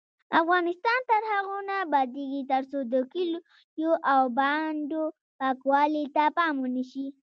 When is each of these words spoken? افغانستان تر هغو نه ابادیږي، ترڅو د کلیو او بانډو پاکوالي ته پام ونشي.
افغانستان 0.41 0.99
تر 1.09 1.21
هغو 1.33 1.57
نه 1.67 1.75
ابادیږي، 1.85 2.41
ترڅو 2.51 2.79
د 2.93 2.95
کلیو 3.13 3.91
او 4.13 4.21
بانډو 4.37 5.03
پاکوالي 5.39 6.05
ته 6.15 6.23
پام 6.37 6.53
ونشي. 6.59 7.07